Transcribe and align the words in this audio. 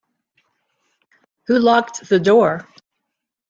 Who 1.45 1.59
locked 1.59 2.09
the 2.09 2.19
door? 2.19 2.67